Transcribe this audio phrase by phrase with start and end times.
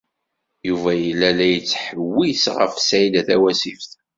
[0.67, 3.91] Yuba yella la yettḥewwis ɣef Saɛida Tawasift.